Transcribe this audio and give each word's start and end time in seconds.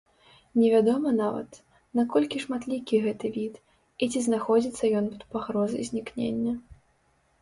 Невядома 0.61 1.09
нават, 1.23 1.59
наколькі 1.99 2.41
шматлікі 2.45 3.01
гэты 3.05 3.27
від, 3.37 3.61
і 4.03 4.09
ці 4.15 4.19
знаходзіцца 4.29 4.83
ён 5.03 5.15
пад 5.15 5.21
пагрозай 5.35 5.83
знікнення. 5.91 6.53